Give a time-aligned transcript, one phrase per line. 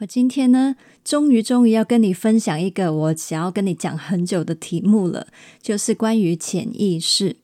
[0.00, 5.28] 我今天呢，终于终于要跟你分享一个我想要跟你讲很久的题目了，
[5.62, 7.36] 就是关于潜意识。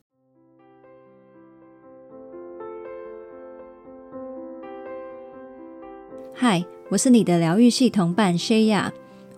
[6.35, 8.91] 嗨，我是你的疗愈系同伴 Shaya，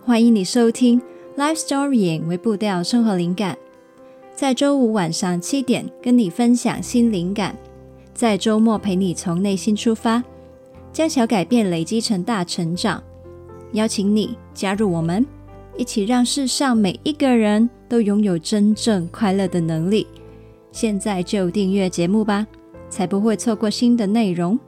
[0.04, 1.00] 欢迎你收听
[1.38, 3.56] Life Storying 微步调生活灵感，
[4.34, 7.56] 在周五晚上七点跟你分享新灵感，
[8.12, 10.22] 在周末陪你从内心出发。
[10.96, 13.02] 将小改变累积成大成长，
[13.72, 15.26] 邀请你加入我们，
[15.76, 20.06] 一起让世上每一个人都拥有真正快乐的能力。
[20.72, 22.46] 现在就订阅节目吧，
[22.88, 24.58] 才不会错过新的内容。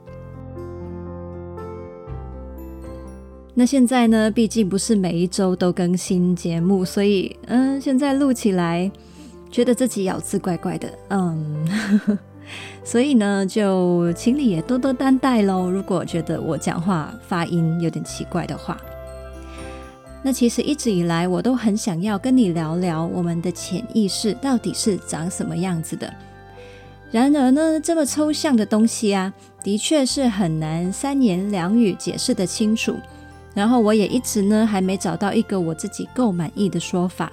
[3.55, 8.91] 那现在呢，毕竟不是每一周都更新节目，所以嗯，现在录起来
[9.49, 11.65] 觉得自己咬字怪怪的，嗯。
[12.83, 15.69] 所以呢，就请你也多多担待喽。
[15.69, 18.77] 如果觉得我讲话发音有点奇怪的话，
[20.23, 26.13] 那其实一直以来我都很想要跟你聊聊我们的潜意识到底是长什么样子的。
[27.11, 32.95] 然而呢，这么抽象的东西啊，的确是很难三言两语解释得清楚。
[33.55, 37.31] 然后我也一直呢还没找到一个我自己够满意的说法，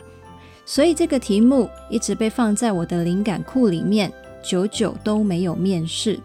[0.65, 4.11] 所以这个题目一直被放在我的灵感库里面。
[4.47, 6.21] 久久都没有面试，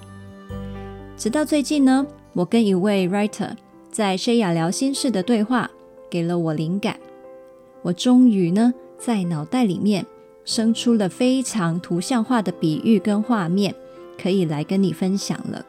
[1.17, 3.49] 直到最近呢，我跟一位 writer
[3.89, 5.71] 在深夜聊心事的对话，
[6.07, 6.99] 给了我灵感。
[7.81, 10.05] 我终于呢，在脑袋里面
[10.45, 13.73] 生出了非常图像化的比喻跟画面，
[14.21, 15.65] 可以来跟你分享了。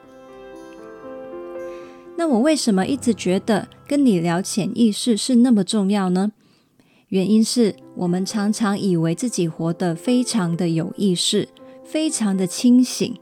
[2.19, 6.33] 那我为什么一直觉得跟你聊潜意识是那么重要呢？
[7.09, 11.49] 原因是我们常常以为自己活得非常的有意识。
[11.85, 13.15] 非常的清醒，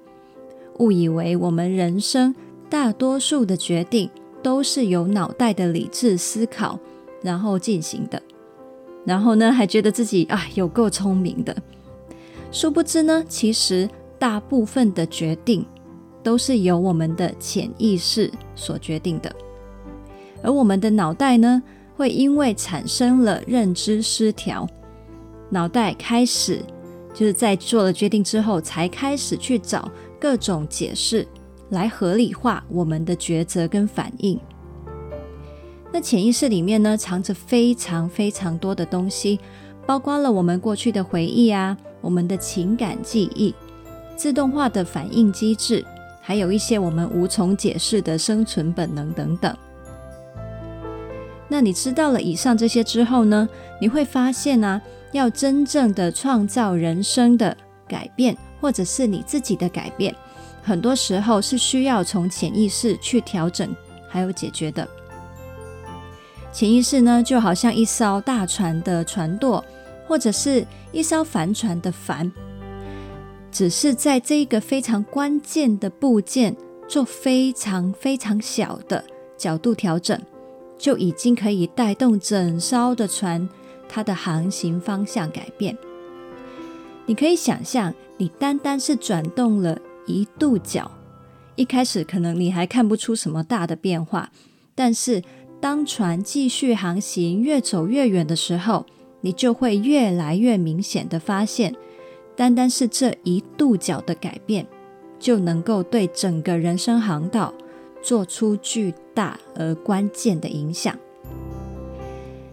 [0.78, 2.34] 误以为我们人生
[2.68, 4.08] 大多数的决定
[4.42, 6.78] 都是由脑袋的理智思考
[7.22, 8.22] 然后进行的，
[9.04, 11.56] 然后呢，还觉得自己啊有够聪明的。
[12.52, 15.64] 殊不知呢，其实大部分的决定
[16.22, 19.34] 都是由我们的潜意识所决定的，
[20.42, 21.62] 而我们的脑袋呢，
[21.96, 24.66] 会因为产生了认知失调，
[25.48, 26.60] 脑袋开始。
[27.12, 29.90] 就是在做了决定之后，才开始去找
[30.20, 31.26] 各种解释
[31.70, 34.38] 来合理化我们的抉择跟反应。
[35.92, 39.40] 那潜意识里面呢，藏着非常非常多的东西，
[39.86, 43.52] 包括了我们过去的回忆啊，我们的情感记忆、
[44.16, 45.84] 自动化的反应机制，
[46.20, 49.56] 还有一些我们无从解释的生存本能等等。
[51.50, 53.46] 那你知道了以上这些之后呢，
[53.78, 54.80] 你会发现啊。
[55.12, 57.56] 要真正的创造人生的
[57.88, 60.14] 改变，或者是你自己的改变，
[60.62, 63.74] 很多时候是需要从潜意识去调整，
[64.08, 64.86] 还有解决的。
[66.52, 69.64] 潜意识呢，就好像一艘大船的船舵，
[70.06, 72.30] 或者是一艘帆船的帆，
[73.50, 76.56] 只是在这一个非常关键的部件
[76.86, 79.04] 做非常非常小的
[79.36, 80.16] 角度调整，
[80.80, 83.48] 就已经可以带动整艘的船。
[83.92, 85.76] 它的航行方向改变，
[87.06, 89.76] 你可以想象，你单单是转动了
[90.06, 90.88] 一度角，
[91.56, 94.30] 一开始可能你还看不出什么大的变化，
[94.76, 95.20] 但是
[95.60, 98.86] 当船继续航行，越走越远的时候，
[99.22, 101.74] 你就会越来越明显的发现，
[102.36, 104.64] 单单是这一度角的改变，
[105.18, 107.52] 就能够对整个人生航道
[108.02, 110.96] 做出巨大而关键的影响。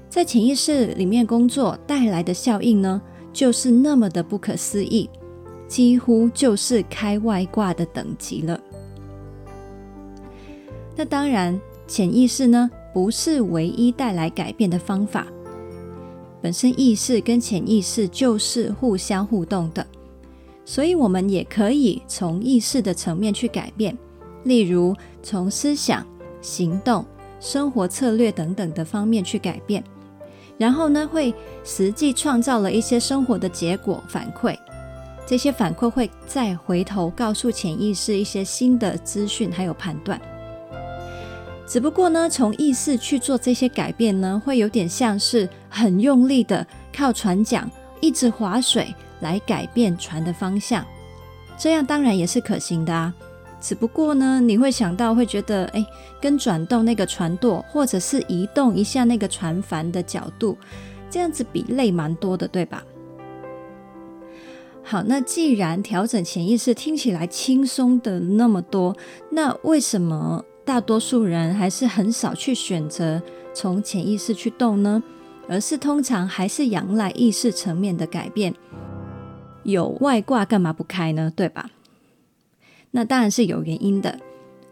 [0.10, 5.10] 在潜意识里面工作带来的效应呢，就是那么的不可思议，
[5.68, 8.60] 几乎就是开外挂的等级了。
[10.96, 15.28] 那当然，潜意识呢，不是唯一带来改变的方法。
[16.42, 19.86] 本身意识跟潜意识就是互相互动的，
[20.66, 23.96] 所以我们也可以从意识的层面去改变，
[24.48, 26.06] 例如从思想、
[26.42, 27.06] 行动、
[27.40, 29.84] 生活策略等等的方面去改变。
[30.58, 31.34] 然后呢，会
[31.64, 34.58] 实际创造了一些生活的结果反馈，
[35.28, 40.20] 这些反馈会再回头告诉潜意识一些新的资讯还有判断。
[41.68, 46.66] 只不过呢，从意识去做这些改变呢，会有点像是很用力的
[46.96, 47.70] 靠船桨
[48.00, 50.84] 一直划水来改变船的方向，
[51.58, 53.14] 这样当然也是可行的啊。
[53.60, 55.86] 只不过呢，你会想到，会觉得，哎，
[56.22, 60.58] 跟转动那个船舵，或者是移动一下那个船帆的角度，
[61.10, 62.84] 这样子比累蛮多的，对吧？
[64.84, 68.96] 好，那既然调整潜意识听起来轻松的那么多，
[69.32, 73.22] 那为什么大多数人还是很少去选择
[73.54, 75.04] 从潜意识去动呢？
[75.50, 78.54] 而是通常还是仰赖意识层面的改变。
[79.64, 81.32] 有外挂干嘛不开呢？
[81.36, 81.70] 对吧？
[82.92, 84.20] 那当然是有原因的。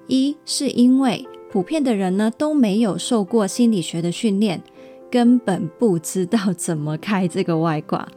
[0.08, 4.62] 一是因为普遍的人呢都没有受过心理学的训练，
[5.10, 8.08] 根本不知道怎么开这个外挂，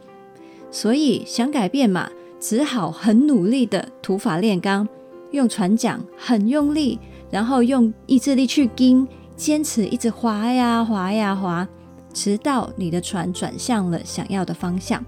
[0.69, 2.09] 所以想改变嘛，
[2.39, 4.87] 只好很努力的土法炼钢，
[5.31, 6.99] 用船桨很用力，
[7.31, 11.67] 然后用意志力去盯，坚持一直划呀划呀划，
[12.13, 15.03] 直到你的船转向了想要的方向。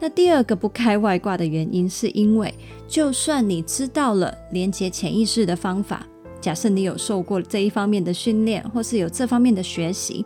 [0.00, 2.52] 那第二个不开外挂的原因，是因为
[2.86, 6.06] 就算你知道了连接潜意识的方法，
[6.40, 10.24] 假设你有受过这一方面的训练，或是有这方面的学习，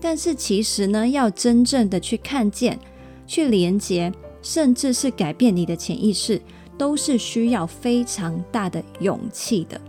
[0.00, 2.78] 但是其实呢，要真正的去看见、
[3.26, 6.40] 去连接，甚至是改变你的潜意识，
[6.78, 9.80] 都是需要非常大的勇气的。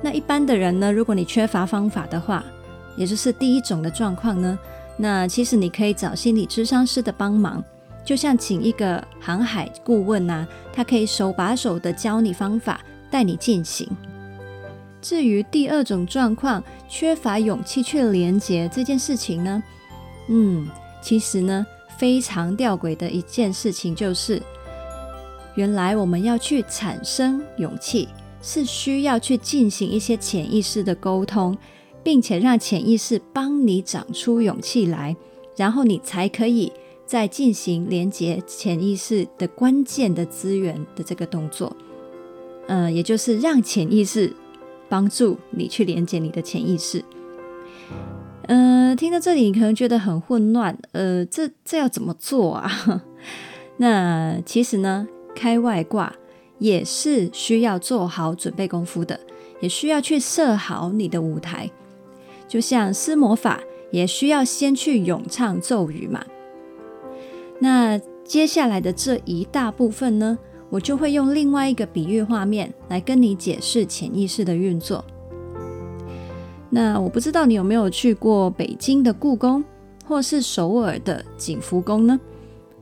[0.00, 2.42] 那一般的人呢，如果你缺乏方法的话，
[2.96, 4.58] 也就是第一种的状况呢，
[5.00, 7.62] 那其实你可以找心理咨商师的帮忙，
[8.04, 13.88] 就像请一个航海顾问呐、他可以手把手的教你方法，带你进行。
[15.00, 19.62] 至于第二种状况，缺乏勇气去连接这件事情呢，
[20.28, 20.68] 嗯，
[21.00, 21.64] 其实呢，
[21.96, 24.42] 非常吊诡的一件事情就是，
[25.54, 28.08] 原来我们要去产生勇气，
[28.42, 31.56] 是需要去进行一些潜意识的沟通。
[32.08, 35.14] 并且让潜意识帮你长出勇气来，
[35.56, 36.72] 然后你才可以
[37.04, 41.76] 再进行连接潜意识的关键的资源的这个动作。
[42.66, 44.34] 呃，也就是让潜意识
[44.88, 47.04] 帮助你去连接你的潜意识。
[48.44, 53.04] 呃，听到这里你可能觉得很混乱，呃，这这要怎么做啊？
[53.76, 56.14] 那其实呢，开外挂
[56.58, 59.20] 也是需要做好准备功夫的，
[59.60, 61.70] 也需要去设好你的舞台。
[62.48, 63.60] 就像施魔法，
[63.90, 66.24] 也需要先去咏唱咒语嘛。
[67.60, 70.38] 那接下来的这一大部分呢，
[70.70, 75.04] 我就会用另外一个比喻画面来跟你解释潜意识的运作。
[76.70, 79.64] 那我不知道你有没有去过北京的故宫，
[80.06, 82.18] 或是首尔的景福宫呢？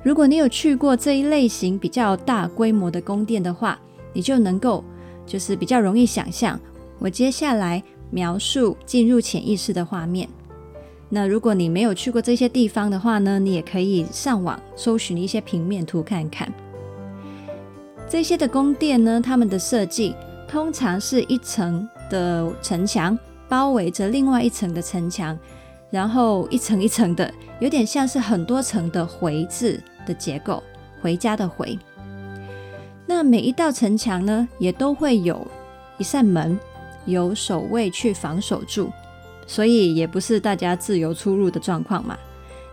[0.03, 3.79] 如果你有去过这一类型比较大规模的宫殿的话，
[4.12, 4.85] 你就能够
[5.25, 6.61] 就是比较容易想象
[6.99, 7.83] 我接下来。
[8.11, 10.29] 描述进入潜意识的画面。
[11.08, 16.53] 那如果你没有去过这些地方的话呢，你也可以上网搜寻一些平面图看看。
[18.08, 20.14] 这些的宫殿呢，他们的设计
[20.49, 23.17] 通常是一层的城墙
[23.49, 25.38] 包围着另外一层的城墙，
[25.91, 30.62] 然后一层一层的，有点像是很多层的回字的结构，
[31.00, 31.79] 回家的回。
[33.06, 35.47] 那每一道城墙呢，也都会有
[35.99, 36.59] 一扇门。
[37.06, 38.91] 有守卫去防守住，
[39.47, 42.19] 所以也不是大家自由出入的状况嘛。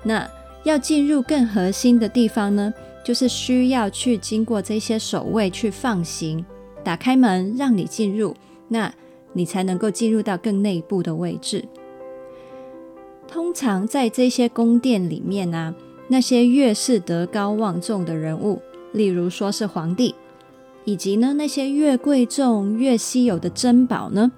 [0.03, 0.29] 那
[0.63, 6.45] 要进入更核心的地方呢，就是需要去经过这些守卫去放行，
[6.83, 8.35] 打开门让你进入，
[8.67, 8.93] 那
[9.33, 11.63] 你才能够进入到更内部的位置。
[13.27, 15.75] 通常在这些宫殿里面呢、啊，
[16.07, 20.13] 那些越是德高望重的人物，例如说是皇帝。
[20.85, 24.31] 以及呢，那些越贵重、越稀有的珍宝呢，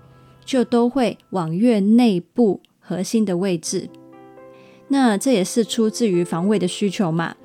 [0.44, 3.90] 就都会往越内部核心的位置。
[4.90, 7.36] 那这也是出自于防卫的需求嘛。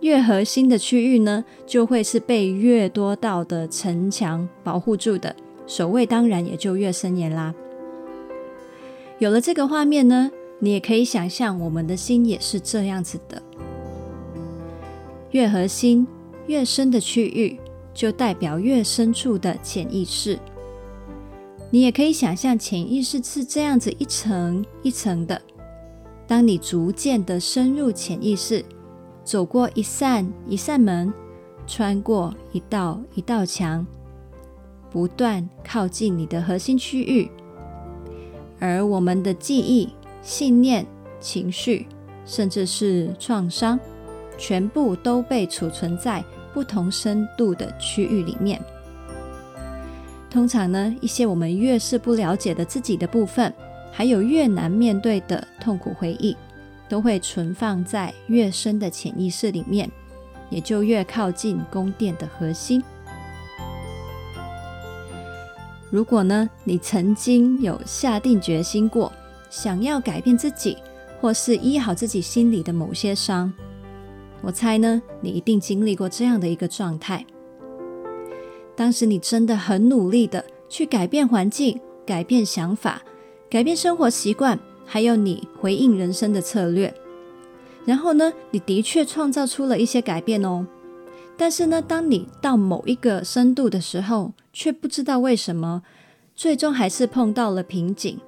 [0.00, 5.34] 越核心的区域呢，就会是被越多道的城墙保护住的，
[5.66, 7.52] 守卫当然也就越森严啦。
[9.18, 13.42] 有了这个画面呢，你也可以想象，我们的心也是这样子的。
[15.32, 16.06] 越核心、
[16.46, 17.58] 越深的区域。
[17.98, 20.38] 就代表越深处的潜意识，
[21.68, 25.42] 你也可以想象潜意识是这样子一层一层的。
[26.24, 28.64] 当你逐渐的深入潜意识，
[29.24, 31.12] 走过一扇一扇门，
[31.66, 33.84] 穿过一道一道墙，
[34.92, 37.28] 不断靠近你的核心区域，
[38.60, 39.88] 而我们的记忆、
[40.22, 40.86] 信念、
[41.18, 41.88] 情绪，
[42.24, 43.76] 甚至是创伤，
[44.38, 46.24] 全部都被储存在。
[46.58, 48.60] 不同深度的区域里面，
[50.28, 53.54] 通常呢，一些我们越是不了解的自己的部分，
[53.92, 56.36] 还有越难面对的痛苦回忆，
[56.88, 59.88] 都会存放在越深的潜意识里面，
[60.50, 62.82] 也就越靠近宫殿的核心。
[65.90, 69.12] 如果呢，你曾经有下定决心过，
[69.48, 70.76] 想要改变自己，
[71.20, 73.52] 或是医好自己心里的某些伤。
[74.42, 77.24] 我猜呢，你一定经历过这样的一个状态。
[78.76, 83.02] 当时你真的很努力的去改变环境、改变想法、
[83.50, 86.94] 改变生活习惯，还有你回应人生的策略。
[87.84, 90.66] 然后呢，你的确创造出了一些改变哦。
[91.36, 95.82] 但是呢，当你到某一个深度的时候，却不知道为什么，
[96.34, 98.18] 最终还是碰到了瓶颈，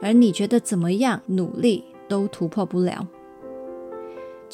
[0.00, 3.06] 而你觉得怎么样努力都突破不了，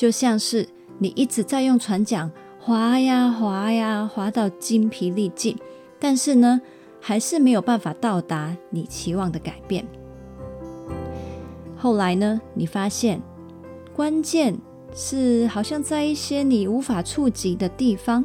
[0.00, 0.66] 就像是
[0.98, 5.54] 你一直在用船桨划呀划呀，划到筋疲力尽，
[5.98, 6.58] 但是呢，
[7.02, 9.86] 还是没有办法到达你期望的改变。
[11.76, 13.20] 后来呢，你发现
[13.94, 14.56] 关键。
[14.94, 18.24] 是，好像在一些你无法触及的地方，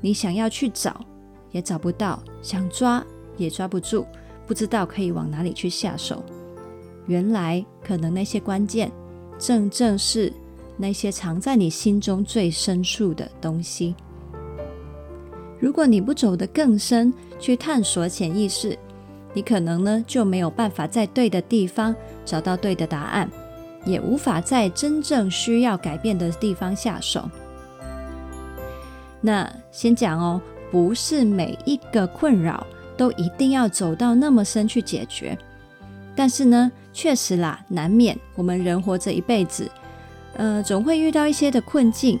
[0.00, 1.04] 你想要去找
[1.50, 3.04] 也找不到，想抓
[3.36, 4.06] 也抓不住，
[4.46, 6.22] 不知道可以往哪里去下手。
[7.06, 8.92] 原来，可能那些关键，
[9.40, 10.32] 正正是
[10.76, 13.94] 那些藏在你心中最深处的东西。
[15.60, 18.78] 如果你不走得更深，去探索潜意识，
[19.32, 23.30] 你可能呢就没有办法在对的地方找到对的答案。
[23.86, 27.28] 也无法在真正需要改变的地方下手。
[29.20, 30.40] 那先讲哦，
[30.70, 32.66] 不是每一个困扰
[32.96, 35.36] 都一定要走到那么深去解决。
[36.16, 39.70] 但是呢，确实啦，难免我们人活着一辈子，
[40.36, 42.18] 呃，总会遇到一些的困境，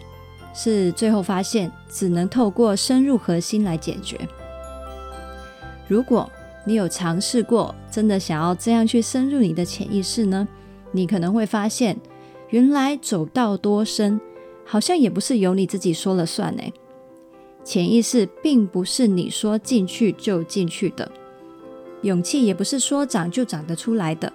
[0.54, 4.18] 是最后发现只能透过深入核心来解决。
[5.88, 6.30] 如果
[6.64, 10.46] 你有尝试过，真的想要这样去深入你的潜意识呢？
[10.92, 11.96] 你可能会发现，
[12.50, 14.20] 原来走到多深，
[14.64, 16.62] 好像也不是由你自己说了算呢。
[17.64, 21.10] 潜意识并不是你说进去就进去的，
[22.02, 24.32] 勇气也不是说长就长得出来的。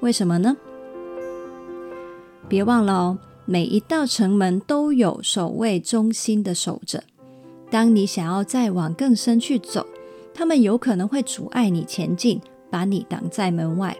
[0.00, 0.56] 为什么呢？
[2.48, 7.02] 别忘了哦，每一道城门都有守卫中心的守着。
[7.70, 9.86] 当你想要再往更深去走，
[10.32, 13.96] 他们有可能会阻碍你前进，把你挡在门外。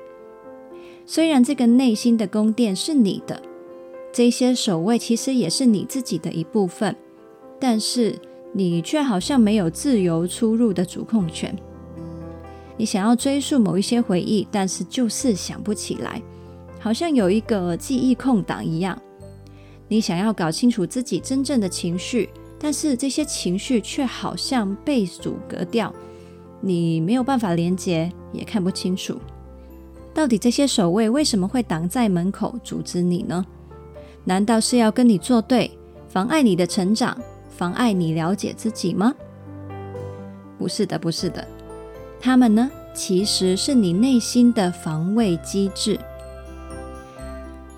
[1.06, 3.42] 虽然这个内心的宫殿是你的，
[4.12, 6.94] 这些守卫其实也是你自己的一部分，
[7.58, 8.16] 但是
[8.52, 11.54] 你却好像没有自由出入的主控权。
[12.76, 16.22] 你想要追溯某一些回忆，但是就是想不起来，
[16.85, 19.00] 好像有一个记忆空档一样。
[19.88, 22.29] 你想要搞清楚自己真正的情绪，
[22.61, 25.91] 但是这些情绪却好像被阻隔掉，
[26.61, 29.19] 你没有办法连接，也看不清楚。
[30.12, 33.43] 到底这些守卫为什么会挡在门口阻止你呢？
[34.25, 35.71] 难道是要跟你作对，
[36.11, 37.17] 妨碍你的成长，
[37.49, 39.14] 妨碍你了解自己吗？
[40.59, 41.49] 不是的，不是的，
[42.21, 45.99] 他们呢，其实是你内心的防卫机制。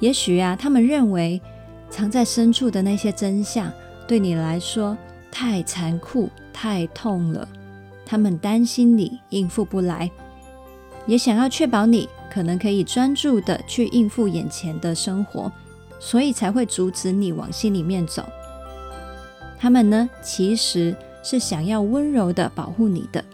[0.01, 1.41] 也许啊，他们认为
[1.89, 3.73] 藏在深处的那些真相
[4.07, 4.97] 对你来说
[5.31, 7.49] 太残酷、太痛了，
[8.05, 10.11] 他们担心你应付不来，
[11.07, 12.09] 也想要确保你。
[12.29, 15.51] 可能可以专注的去应付眼前的生活，
[15.99, 18.23] 所以才会阻止你往心里面走。
[19.59, 23.25] 他们呢，其实是想要温柔的保护你的。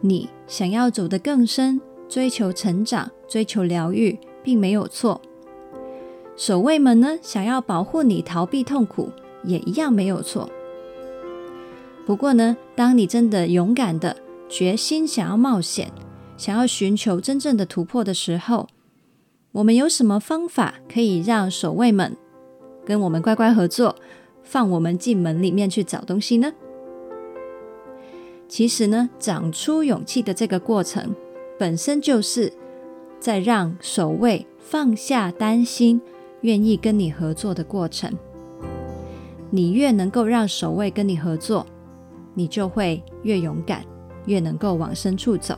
[0.00, 5.20] 你想要走得更深，追求成长，追求疗愈，并没有错。
[6.36, 9.10] 守卫们呢，想要保护你，逃避痛苦，
[9.44, 10.50] 也一样没有错。
[12.04, 14.16] 不过呢，当你真的勇敢的
[14.48, 15.92] 决心想要冒险，
[16.36, 18.66] 想要寻求真正的突破的时候，
[19.52, 22.16] 我们有什么方法可以让守卫们
[22.84, 23.94] 跟我们乖乖合作，
[24.42, 26.52] 放我们进门里面去找东西呢？
[28.48, 31.14] 其实呢，长出勇气的这个过程，
[31.60, 32.50] 本身就是
[33.20, 36.00] 在让守卫放下担心，
[36.40, 38.10] 愿意跟你合作的过程。
[39.50, 41.66] 你越能够让守卫跟你合作，
[42.32, 43.84] 你就会越勇敢，
[44.24, 45.54] 越能够往深处走。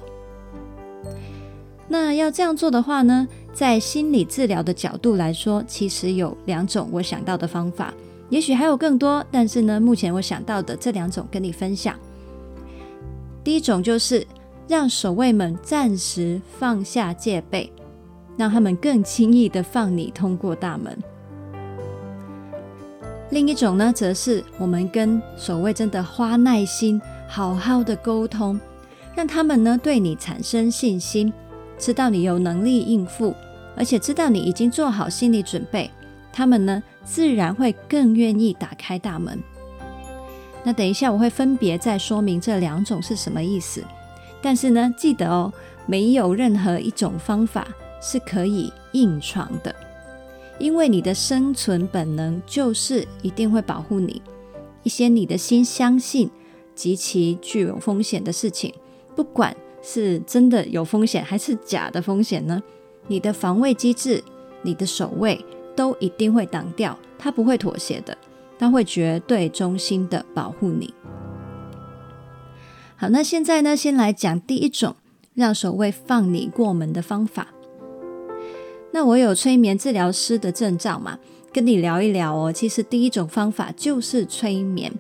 [1.87, 7.95] 那要这样做的话呢，在心理治疗的角度来说，其实有两种我想到的方法，
[8.29, 11.95] 也许还有更多，但是呢，目前我想到的这两种跟你分享。
[13.45, 14.27] 第一种就是
[14.69, 17.73] 让守卫们暂时放下戒备，
[18.37, 20.97] 让他们更轻易的放你通过大门。
[23.31, 28.61] 另一种呢，则是我们跟守卫真的花耐心，好好的沟通，
[29.15, 31.33] 让他们呢对你产生信心。
[31.79, 33.35] 知道你有能力应付，
[33.75, 35.91] 而且知道你已经做好心理准备，
[36.33, 39.39] 他们呢自然会更愿意打开大门。
[40.63, 43.83] 那等一下我会分别再说明这两种是什么意思。
[44.43, 45.53] 但是呢，记得哦，
[45.87, 47.67] 没有任何一种方法
[48.01, 49.75] 是可以硬闯的，
[50.59, 54.21] 因为你的生存本能就是一定会保护你。
[54.83, 56.29] 一些你的心相信
[56.75, 58.75] 极其具有风险的事情，
[59.15, 62.61] 不管是真的有风险还是假的风险呢，
[63.07, 64.23] 你的防卫机制、
[64.63, 65.45] 你的守卫
[65.77, 68.19] 都一定会挡掉，它不会妥协的，
[68.59, 70.93] 它会绝对忠心的保护你。
[73.03, 74.95] 好，那现在呢，先来讲第一种
[75.35, 77.49] 让守卫放你过门的方法。
[78.93, 81.19] 那我有催眠治疗师的证照嘛，
[81.53, 82.53] 跟你聊一聊哦。
[82.53, 84.93] 其实第一种方法就是催眠，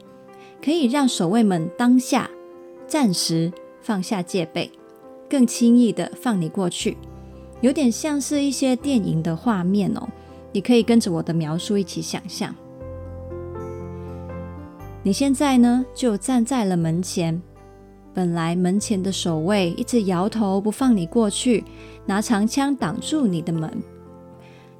[0.60, 2.28] 可以让守卫们当下
[2.88, 4.72] 暂时放下戒备，
[5.30, 6.96] 更轻易的放你过去，
[7.60, 10.08] 有点像是一些电影的画面哦。
[10.50, 12.52] 你可以跟着我的描述一起想象。
[15.04, 17.40] 你现在呢，就站在了门前。
[18.14, 21.64] 本来门前的守卫一直摇头不放你过去，
[22.04, 23.70] 拿长枪挡住你的门。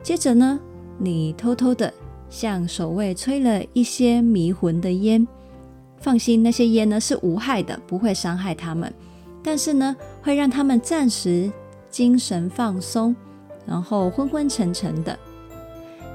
[0.03, 0.61] 接着呢，
[0.99, 1.93] 你偷偷的
[2.29, 5.27] 向守卫吹了一些迷魂的烟。
[5.99, 8.93] 放心，那些烟呢是无害的，不会伤害他们，
[9.43, 11.51] 但是呢，会让他们暂时
[11.89, 13.15] 精神放松，
[13.65, 15.17] 然后昏昏沉沉的。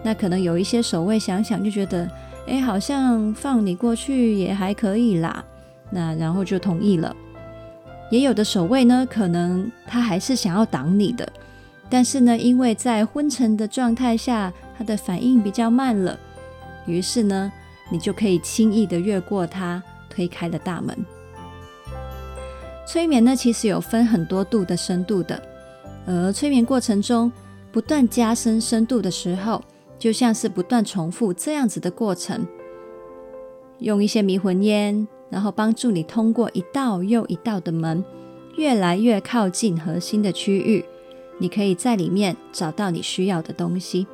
[0.04, 2.10] 那可能有一些守卫想想就觉得，
[2.48, 5.44] 哎，好像放你过去也还可以啦。
[5.90, 7.16] 那然后就同意了。
[8.10, 11.28] 也有的守卫呢，可能他还是想要挡你的，
[11.90, 16.18] 但是呢，因为在昏沉的状态下，他的反应比较慢了，
[16.86, 17.52] 于是呢，
[17.92, 20.98] 你就可以轻易的越过他，推开了大门。
[22.88, 25.42] 催眠呢，其实有分很多度的深度的，
[26.06, 27.30] 而催眠过程中
[27.74, 29.62] 不断加深深度的时候，
[30.00, 32.48] 就像是不断重复这样子的过程，
[33.80, 35.06] 用一些迷魂烟。
[35.30, 38.04] 然后帮助你通过一道又一道的门，
[38.58, 40.86] 越来越靠近核心的区域。
[41.40, 44.08] 你可以在里面找到你需要的东西。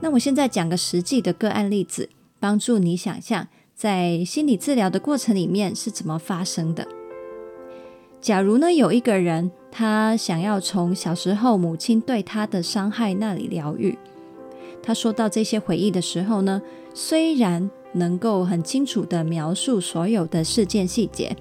[0.00, 6.86] 那我现在讲个实际的个案例子，帮助你想象在心理治疗的过程里面是怎么发生的。
[8.20, 13.96] 假如呢，有一个人，他想要从小时候母亲对他的伤害那里疗愈，
[14.82, 16.60] 他说到这些回忆的时候呢，
[16.92, 21.36] 虽然能够很清楚地描述所有的事件细节，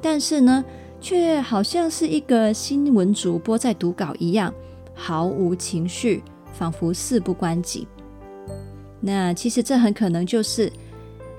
[0.00, 0.64] 但是呢，
[1.00, 4.52] 却好像是一个新闻主播在读稿一样，
[4.94, 6.22] 毫无情绪，
[6.54, 7.86] 仿佛事不关己。
[9.00, 10.72] 那其实这很可能就是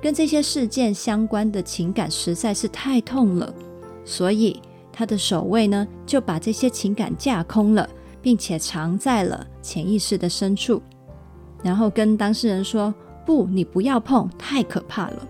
[0.02, 3.54] 跟这些事件相关的情感实在是太痛了，
[4.06, 7.90] 所以他的守卫呢，就把这些情感架空了，
[8.22, 10.82] 并且藏在了潜意识的深处，
[11.64, 12.94] 然后跟当事人说。
[13.32, 15.28] 不，你不要碰，太可怕了。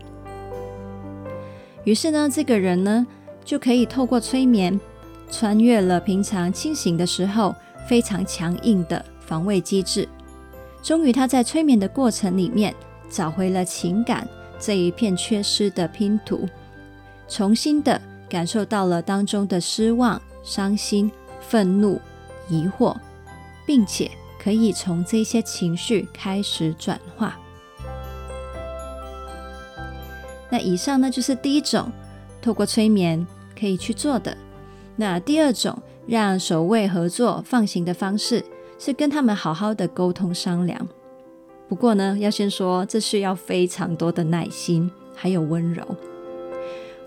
[1.84, 3.06] 于是呢，这个人呢
[3.46, 4.80] 就可以透过催眠，
[5.30, 7.54] 穿越了平常清醒的时候
[7.88, 10.10] 非常强硬的防卫机制。
[10.82, 12.74] 终于，他在催眠的过程里面
[13.08, 14.28] 找回了情感
[14.60, 16.50] 这一片缺失的拼图，
[17.28, 22.02] 重新的感受到了当中的失望、伤心、愤怒、
[22.50, 22.98] 疑惑，
[23.64, 24.10] 并且
[24.42, 27.38] 可以从这些情绪开始转化。
[30.52, 31.92] 那以上呢，就是第一种
[32.42, 33.26] 透过催眠
[33.60, 34.38] 可以去做的。
[34.96, 38.44] 那第二种让守卫合作放行的方式，
[38.78, 40.88] 是跟他们好好的沟通商量。
[41.70, 45.84] 不过呢，要先说，这需要非常多的耐心，还有温柔。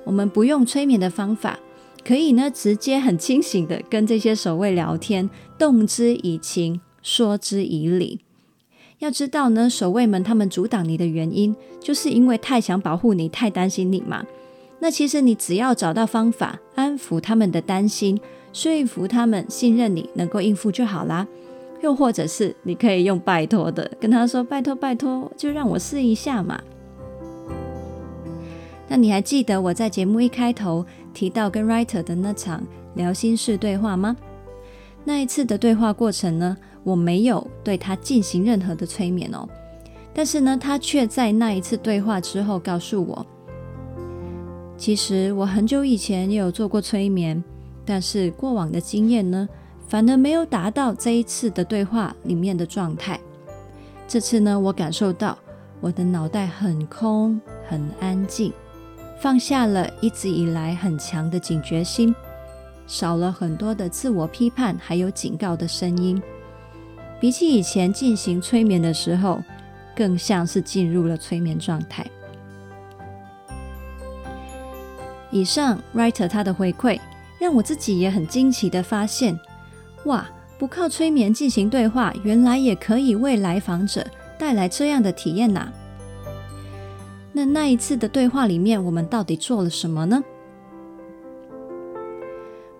[0.05, 1.59] 我们不用催眠的方法，
[2.03, 5.29] 可以呢直接很清醒的跟这些守卫聊天，
[5.59, 8.21] 动之以情，说之以理。
[8.99, 14.25] 要知道呢，守卫们他们阻挡你的原因，就是因为太想保护你，太担心你嘛。
[14.79, 18.21] 那其实你只要找到方法安抚他们的担心，
[18.53, 21.27] 说服他们信任你，能够应付就好啦。
[21.83, 26.61] 又或者是你可以用拜托的，跟他说拜托拜托，就让我试一下嘛。
[28.89, 32.63] 那你还记得我在节目一开头提到跟 Writer 的那场
[32.95, 34.17] 聊心事对话吗？
[35.05, 39.49] 那一次的对话过程呢，我没有对他进行任何的催眠哦，
[40.13, 43.27] 但是呢，他却在那一次对话之后告诉我，
[44.77, 47.43] 其实我很久以前也有做过催眠，
[47.85, 49.49] 但是过往的经验呢，
[49.89, 53.19] 反而没有达到这一次的对话里面的状态。
[54.07, 55.39] 这次呢，我感受到
[55.81, 58.53] 我的脑袋很空、很安静，
[59.19, 62.15] 放下了一直以来很强的警觉心。
[62.87, 66.23] 少了很多的自我批判，还有警告的声音。
[67.21, 69.43] 比起以前进行催眠的时候，
[69.97, 72.05] 更像是进入了催眠状态。
[75.31, 77.01] 以上 Writer 他的回馈，
[77.41, 79.39] 让我自己也很惊奇的发现，
[80.05, 84.07] 哇，不靠催眠进行对话，原来也可以为来访者
[84.39, 85.73] 带来这样的体验呐。
[87.33, 90.23] 那那一次的对话里面，我们到底做了什么呢？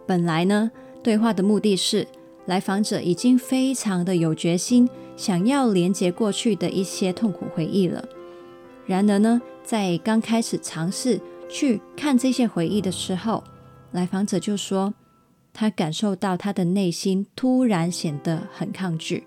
[0.07, 0.71] 本来呢，
[1.03, 2.07] 对话的目的是
[2.47, 8.05] 来访者已经非常的有决心，想要连接过去的一些痛苦回忆了。
[8.87, 13.43] 然而呢，在刚开始尝试去看这些回忆的时候，
[13.93, 14.93] 来访者就说，
[15.53, 19.27] 他感受到他的内心突然显得很抗拒，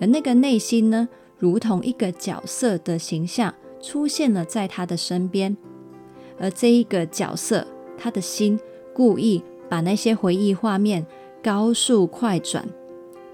[0.00, 1.08] 而那个内心呢，
[1.38, 3.54] 如同一个角色的形象。
[3.80, 5.56] 出现了在他的身边，
[6.36, 7.64] 而这一个角色，
[7.96, 8.58] 他的心
[8.92, 11.06] 故意把那些回忆画面
[11.42, 12.64] 高速快转，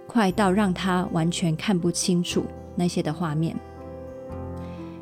[0.07, 2.45] 快到让他完全看不清楚
[2.77, 3.57] 那些的画面。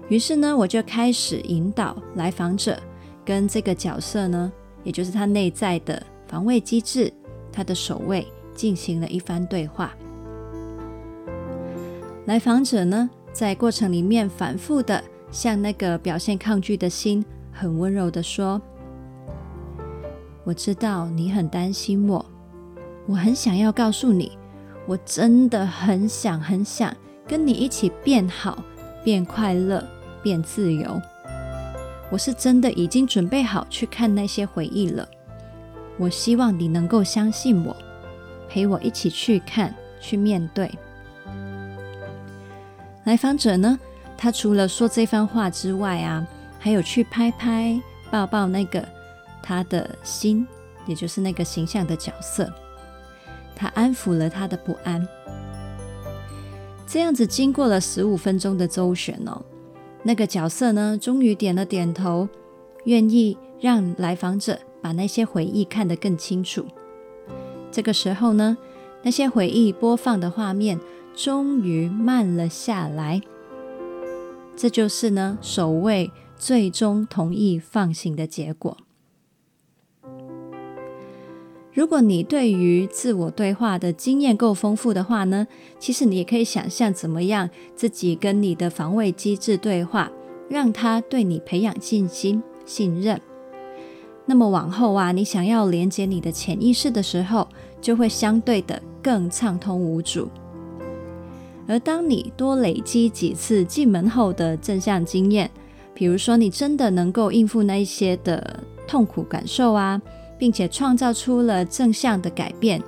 [0.08, 2.78] 于是呢，我就开始引导来访者
[3.24, 4.52] 跟这个角色呢，
[4.84, 7.12] 也就是他内在的防卫机制，
[7.52, 9.94] 他的守卫，进行了一番对话。
[12.26, 15.02] 来访者呢，在过程里面反复的。
[15.32, 18.60] 向那个表现抗拒的心，很温柔的说
[20.44, 22.22] ：“我知道你很担心我，
[23.06, 24.32] 我很想要告诉你，
[24.86, 26.94] 我真的很想很想
[27.26, 28.62] 跟你一起变好、
[29.02, 29.84] 变快乐、
[30.22, 31.00] 变自由。
[32.10, 35.08] 我是真的已经准备好去看那些回忆了。
[35.98, 37.76] 我希望你能够相信我，
[38.48, 40.70] 陪我一起去看、去面对。”
[43.04, 43.78] 来访者呢？
[44.16, 46.24] 他除了说这番话之外啊，
[46.60, 48.86] 还有去拍拍、抱抱那个
[49.42, 50.46] 他的心，
[50.86, 52.48] 也就是那个形象的角色。
[53.54, 55.06] 他安抚了他的不安。
[56.86, 59.42] 这样子经过了十五分钟的周旋哦，
[60.02, 62.28] 那个角色呢，终于点了点头，
[62.84, 66.66] 愿意让来访者把那些回忆看得更清楚。
[67.70, 68.58] 这个时候呢，
[69.02, 70.78] 那些回忆播放的画面
[71.16, 73.22] 终于慢了下来。
[74.54, 78.76] 这就是呢，守卫最终同意放行的结果。
[81.74, 85.46] 如果你对于自我对话的经验够丰富的话呢，
[85.78, 90.12] 其实你也可以想象怎么样自己跟你的防卫机制对话，
[90.50, 93.18] 让他对你培养信心、信任。
[94.26, 97.48] 那么往后啊，你想要连接你的潜意识的时候，
[97.80, 100.28] 就会相对的更畅通无阻。
[101.66, 105.50] 而当你多累积几次进门后的正向经验，
[105.94, 110.00] 比如说你真的能够应付那一些的痛苦感受啊，
[110.42, 112.82] 并且创造出了正向的改变，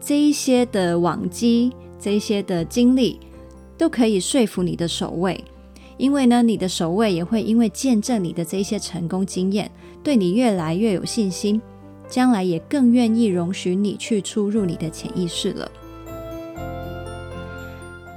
[0.00, 3.18] 这一些的往绩，这一些的经历，
[3.76, 5.42] 都可以说服你的守卫，
[5.96, 9.68] 因为呢，你的守卫也会因为见证你的这一些成功经验，
[10.04, 11.60] 对你越来越有信心，
[12.08, 15.68] 将来也更愿意容许你去出入你的潜意识了。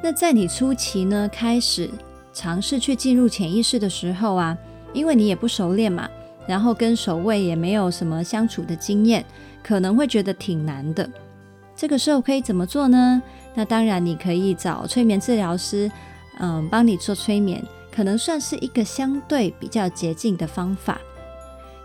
[0.03, 1.89] 那在你初期呢，开始
[2.31, 4.55] 尝试去进入潜意识的时候啊，
[4.93, 6.07] 因为你也不熟练嘛，
[6.47, 9.23] 然后跟守卫也没有什么相处的经验，
[9.61, 11.07] 可能会觉得挺难的。
[11.75, 13.21] 这个时候可以怎么做呢？
[13.53, 15.91] 那当然你可以找催眠治疗师，
[16.39, 20.99] 嗯，帮你做催眠，可能算是一个相对比较捷径的方法。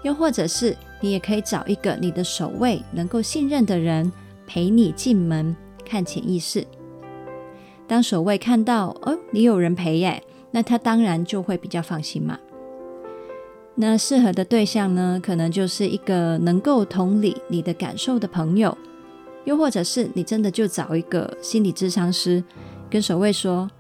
[0.03, 4.11] 又或者是你也可以找一个你的守卫能够信任的人
[4.47, 6.67] 陪你进门看潜意识。
[7.87, 12.39] 当守卫看到哦，你有人陪耶，那他当然就会比较放心嘛。
[13.75, 18.77] 那适合的对象呢，可能就是一个能够同理你的感受的朋友，
[19.45, 22.45] 又或者是你真的就找一个心理咨商师，
[22.91, 23.71] 跟守卫说，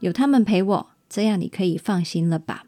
[0.00, 2.64] 有他们陪我，这样你可以放心了吧。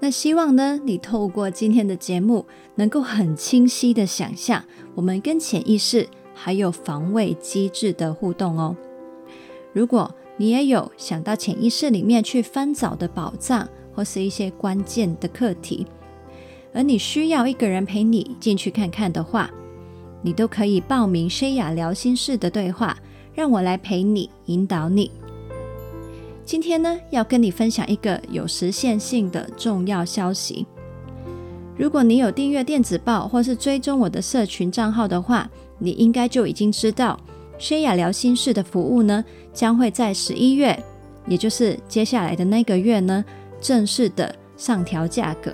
[0.00, 4.64] 那希望呢，你透过今天的节目，能够很清晰的想象
[4.94, 6.08] 我们跟潜意识。
[6.38, 8.76] 还有防卫机制的互动哦。
[9.72, 15.86] 如果你也有想到潜意识里面去翻找的宝藏，或是一些关键的课题，
[16.74, 19.50] 而你需要一个人陪你进去看看的话，
[20.22, 22.96] 你都可以报名深雅聊心事的对话，
[23.34, 25.10] 让我来陪你引导你。
[26.44, 30.66] 今天呢，要跟你分享一个有实现性的重要消息。
[31.78, 37.18] 如果你有订阅电子报或是追踪我的社群账号的话，你应该就已经知道
[37.58, 40.78] 薛雅聊心事的服务呢，将会在十一月，
[41.26, 43.24] 也就是接下来的那个月呢，
[43.60, 45.52] 正式的上调价格。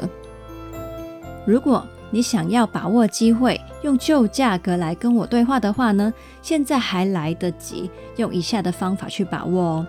[1.46, 6.12] 如果你想要把握机会，用旧价格来跟我对话的话呢，
[6.42, 9.86] 现在还来得及，用以下的方法去把握哦。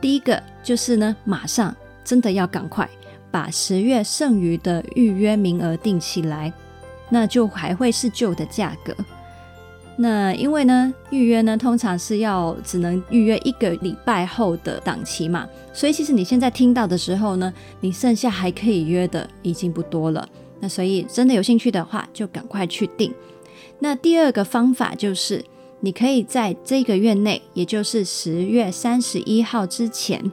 [0.00, 2.88] 第一个就是呢，马上真的要赶快
[3.30, 6.52] 把十月剩余的预约名额定起来，
[7.10, 8.94] 那就还会是旧的价格。
[10.02, 20.26] 那因为呢，预约呢通常是要只能预约一个礼拜后的档期嘛，所以其实你现在听到的时候呢，你剩下还可以约的已经不多了。
[20.58, 23.12] 那所以真的有兴趣的话，就赶快去订。
[23.78, 25.44] 那第二个方法就是，
[25.80, 30.32] 你可以在这个月内，也就是十月三十一号之前，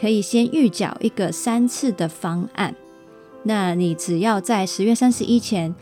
[0.00, 2.72] 可以先预缴一个三次的方案。
[3.42, 5.74] 那你只要在十月三十一前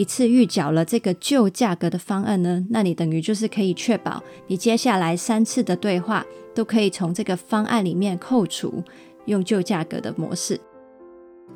[0.00, 8.82] 一次预缴了这个旧价格的方案呢，那你等于就是可以确保你接下来三次的对话都可以从这个方案里面扣除，
[9.26, 10.58] 用旧价格的模式。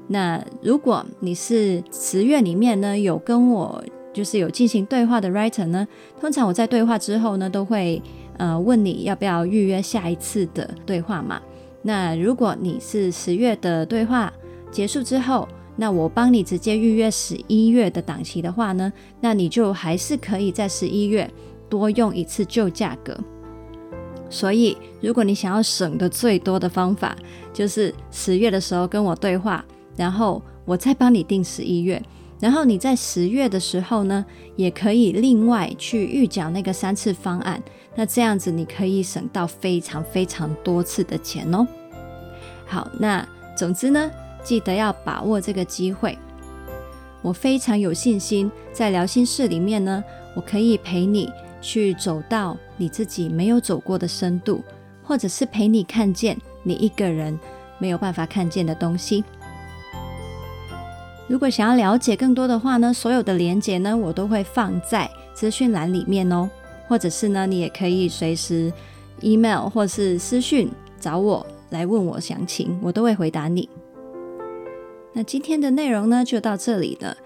[0.09, 5.89] 那如果你是十月里面呢，有跟我就是有进行对话的 writer 呢，
[6.21, 8.03] 通常我在对话之后呢，都会
[8.37, 11.41] 呃问你要不要预约下一次的对话嘛。
[11.81, 14.31] 那如果你是十月的对话
[14.71, 21.29] 结束之后，那我帮你直接预约十一月的档期的话呢，那你就还是可以在十一月
[21.69, 23.19] 多用一次旧价格。
[24.31, 27.17] 所以，如果你想要省的最多的方法，
[27.53, 29.65] 就是十月的时候跟我对话，
[29.97, 32.03] 然后我再帮你订十一月，
[32.41, 34.25] 然后你在十月的时候呢，
[34.57, 37.63] 也可以另外去预缴那个三次方案。
[37.97, 41.67] 那这样子你可以省到非常非常多次的钱哦。
[42.67, 44.11] 好，那总之呢。
[44.45, 46.17] 记得要把握这个机会，
[47.23, 50.05] 我非常有信心，在聊心室里面呢，
[50.37, 51.29] 我可以陪你
[51.63, 54.63] 去走到你自己没有走过的深度，
[55.03, 57.37] 或者是陪你看见你一个人
[57.79, 59.25] 没有办法看见的东西。
[61.27, 66.51] 如果想要了解更多的话呢，所有的连结呢，我都会放在资讯栏里面哦，
[66.87, 68.71] 或者是呢，你也可以随时
[69.23, 73.67] email 或是私讯找我来问我详情，我都会回答你。
[75.15, 77.17] 那今天的内容呢，就到这里了。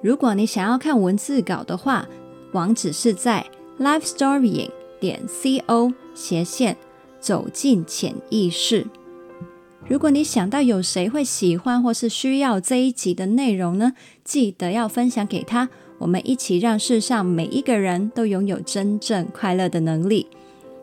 [0.00, 2.08] 如果你想要看文字稿的话，
[2.52, 3.44] 网址是在
[3.78, 6.76] lifestorying 点 co 斜线
[7.20, 8.86] 走进潜意识。
[9.88, 15.68] 如果你想到有谁会喜欢或是需要这一集的内容呢，记得要分享给他。
[15.98, 20.26] 我们一起让世上每一个人都拥有真正快乐的能力。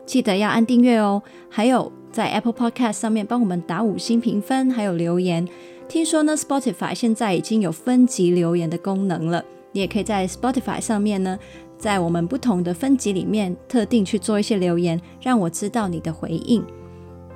[0.06, 5.46] 记得要按订阅哦，还有在 Apple Podcast 上面帮我们打五星评分，还有留言。
[5.90, 9.44] 听说呢，Spotify 现在已经有分级留言的功能了。
[9.72, 11.36] 你也可以在 Spotify 上面呢，
[11.76, 16.64] 在我们不同的分级里面，特定去做一些留言，让我知道你的回应。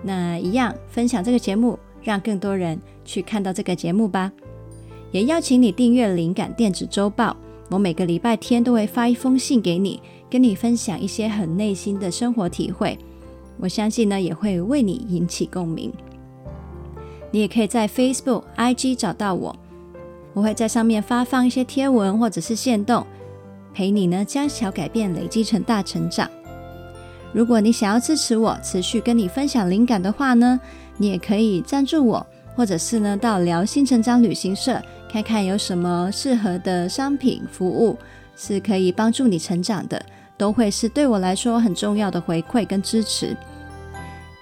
[0.05, 4.31] 那一样分享这个节目，让更多人去看到这个节目吧。
[5.11, 7.37] 也邀请你订阅灵感电子周报，
[7.71, 12.97] 我每个礼拜天都会发一封信给你，跟你分享一些很内心的生活体会。
[13.59, 15.93] 我相信呢，也会为你引起共鸣。
[17.35, 19.57] 你也可以在 Facebook、IG 找到我，
[20.35, 23.05] 我会在上面发放一些贴文或者是线动，
[23.75, 26.31] 陪你呢将小改变累积成大成长。
[27.33, 30.61] 如果你想要支持我，持续跟你分享灵感的话呢，
[30.97, 37.99] 你也可以赞助我，或者是呢到疗心成长旅行社看看有什么适合的商品服务
[38.37, 40.01] 是可以帮助你成长的，
[40.39, 43.37] 都会是对我来说很重要的回馈跟支持。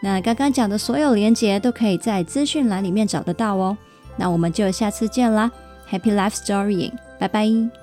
[0.03, 3.77] 那刚刚讲的所有连接都可以在资讯栏里面找得到哦。
[4.17, 5.51] 那我们就下次见啦
[5.89, 7.82] ，Happy Life Storying，拜拜。